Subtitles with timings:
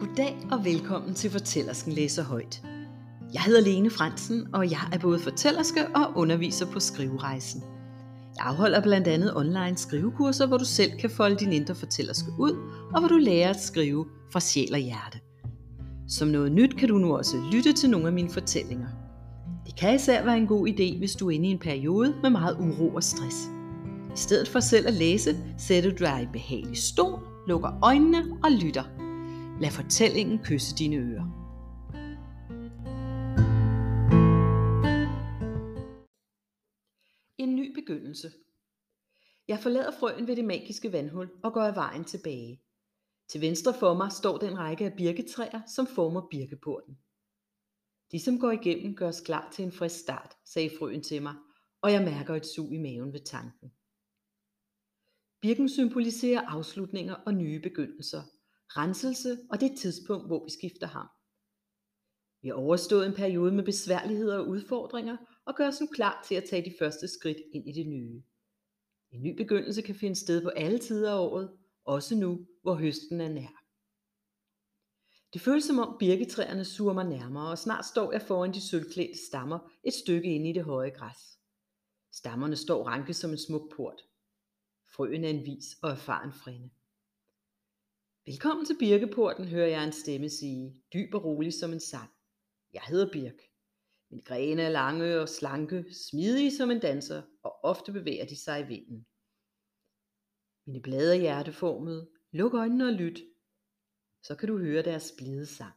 [0.00, 2.62] Goddag og velkommen til Fortællersken læser højt.
[3.34, 7.62] Jeg hedder Lene Fransen, og jeg er både fortællerske og underviser på Skriverejsen.
[8.36, 12.52] Jeg afholder blandt andet online skrivekurser, hvor du selv kan folde din indre fortællerske ud,
[12.92, 15.18] og hvor du lærer at skrive fra sjæl og hjerte.
[16.08, 18.88] Som noget nyt kan du nu også lytte til nogle af mine fortællinger.
[19.66, 22.30] Det kan især være en god idé, hvis du er inde i en periode med
[22.30, 23.48] meget uro og stress.
[24.14, 28.50] I stedet for selv at læse, sætter du dig i behagelig stol, lukker øjnene og
[28.50, 29.03] lytter.
[29.60, 31.26] Lad fortællingen kysse dine ører.
[37.38, 38.32] En ny begyndelse.
[39.48, 42.60] Jeg forlader frøen ved det magiske vandhul og går af vejen tilbage.
[43.28, 46.98] Til venstre for mig står den række af birketræer, som former birkeporten.
[48.12, 51.34] De, som går igennem, gør os klar til en frisk start, sagde frøen til mig,
[51.82, 53.72] og jeg mærker et sug i maven ved tanken.
[55.40, 58.22] Birken symboliserer afslutninger og nye begyndelser,
[58.76, 61.06] renselse og det tidspunkt, hvor vi skifter ham.
[62.42, 66.34] Vi har overstået en periode med besværligheder og udfordringer og gør os nu klar til
[66.34, 68.22] at tage de første skridt ind i det nye.
[69.10, 73.20] En ny begyndelse kan finde sted på alle tider af året, også nu, hvor høsten
[73.20, 73.64] er nær.
[75.32, 79.26] Det føles som om birketræerne suger mig nærmere, og snart står jeg foran de sølvklædte
[79.28, 81.38] stammer et stykke inde i det høje græs.
[82.12, 84.02] Stammerne står ranke som en smuk port.
[84.94, 86.70] Frøen er en vis og erfaren frænde.
[88.26, 92.10] Velkommen til Birkeporten, hører jeg en stemme sige, dyb og rolig som en sang.
[92.72, 93.40] Jeg hedder Birk.
[94.10, 98.60] Min grene er lange og slanke, smidige som en danser, og ofte bevæger de sig
[98.60, 99.06] i vinden.
[100.66, 102.10] Mine blade er hjerteformede.
[102.32, 103.20] Luk øjnene og lyt.
[104.22, 105.76] Så kan du høre deres blide sang.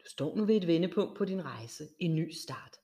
[0.00, 2.76] Du står nu ved et vendepunkt på din rejse, en ny start.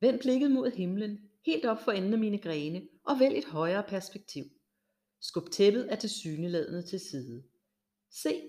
[0.00, 3.84] Vend blikket mod himlen, helt op for enden af mine grene, og vælg et højere
[3.88, 4.44] perspektiv.
[5.22, 7.42] Skub tæppet af tilsyneladende til side.
[8.10, 8.42] Se,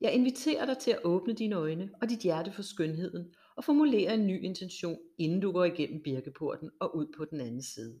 [0.00, 4.14] jeg inviterer dig til at åbne dine øjne og dit hjerte for skønheden og formulere
[4.14, 8.00] en ny intention, inden du går igennem birkeporten og ud på den anden side.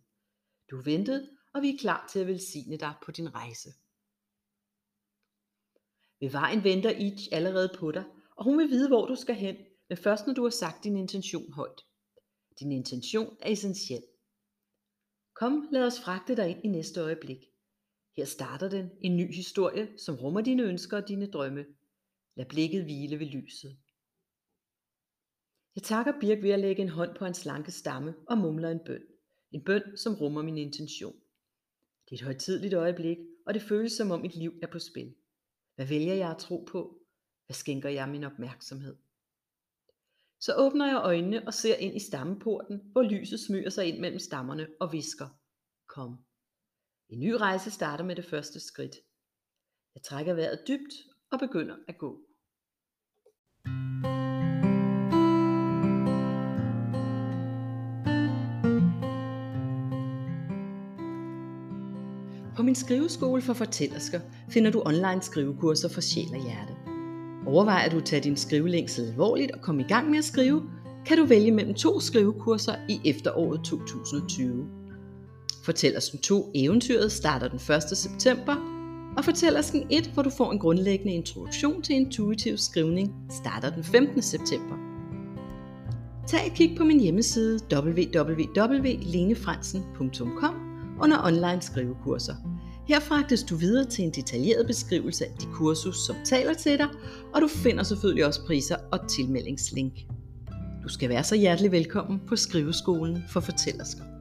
[0.70, 3.68] Du er ventet, og vi er klar til at velsigne dig på din rejse.
[6.20, 8.04] Ved vejen venter Itch allerede på dig,
[8.36, 9.56] og hun vil vide, hvor du skal hen,
[9.88, 11.80] men først når du har sagt din intention højt.
[12.60, 14.02] Din intention er essentiel.
[15.34, 17.53] Kom, lad os fragte dig ind i næste øjeblik.
[18.16, 21.66] Her starter den, en ny historie, som rummer dine ønsker og dine drømme.
[22.34, 23.76] Lad blikket hvile ved lyset.
[25.74, 28.80] Jeg takker Birk ved at lægge en hånd på hans slanke stamme og mumler en
[28.86, 29.02] bøn.
[29.52, 31.16] En bøn, som rummer min intention.
[32.08, 35.14] Det er et højtidligt øjeblik, og det føles som om mit liv er på spil.
[35.74, 36.98] Hvad vælger jeg at tro på?
[37.46, 38.96] Hvad skænker jeg min opmærksomhed?
[40.40, 44.18] Så åbner jeg øjnene og ser ind i stammeporten, hvor lyset smyger sig ind mellem
[44.18, 45.28] stammerne og visker.
[45.86, 46.24] Kom.
[47.08, 48.96] En ny rejse starter med det første skridt.
[49.94, 50.94] Jeg trækker vejret dybt
[51.32, 52.18] og begynder at gå.
[62.56, 66.74] På min skriveskole for fortællersker finder du online skrivekurser for sjæl og hjerte.
[67.46, 70.70] Overvejer du at tage din skrivelængsel alvorligt og komme i gang med at skrive,
[71.06, 74.83] kan du vælge mellem to skrivekurser i efteråret 2020.
[75.64, 77.62] Fortællersken 2 Eventyret starter den 1.
[77.98, 78.56] september,
[79.16, 84.22] og Fortællersken 1, hvor du får en grundlæggende introduktion til intuitiv skrivning, starter den 15.
[84.22, 84.76] september.
[86.26, 90.54] Tag et kig på min hjemmeside www.lenefransen.com
[91.00, 92.34] under online skrivekurser.
[92.88, 96.88] Her fragtes du videre til en detaljeret beskrivelse af de kursus, som taler til dig,
[97.34, 99.92] og du finder selvfølgelig også priser og tilmeldingslink.
[100.82, 104.13] Du skal være så hjertelig velkommen på Skriveskolen for Fortællersker.